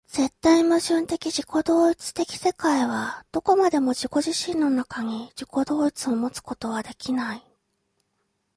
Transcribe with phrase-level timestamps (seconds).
[0.07, 7.43] 絶対矛盾的自己同一的世界はどこまでも自己自身の中に、自己同一をもつことはできない。